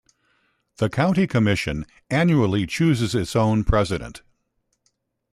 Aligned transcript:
The 0.77 0.89
County 0.89 1.27
Commission 1.27 1.85
annually 2.09 2.65
chooses 2.65 3.13
its 3.13 3.35
own 3.35 3.63
president. 3.63 4.23